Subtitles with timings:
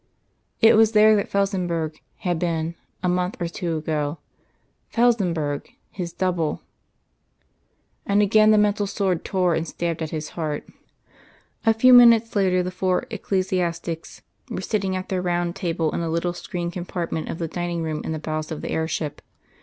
[0.61, 4.17] It was there that Felsenburgh had been, a month or two ago
[4.89, 6.63] Felsenburgh, his double!
[8.07, 10.67] And again the mental sword tore and stabbed at his heart.
[11.67, 16.09] A few minutes later, the four ecclesiastics were sitting at their round table in a
[16.09, 19.21] little screened compartment of the dining room in the bows of the air ship.